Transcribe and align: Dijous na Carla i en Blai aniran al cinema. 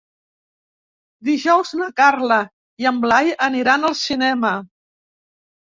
Dijous 1.29 1.73
na 1.83 1.91
Carla 2.03 2.41
i 2.85 2.91
en 2.93 2.99
Blai 3.07 3.33
aniran 3.51 3.91
al 3.93 3.99
cinema. 4.05 4.57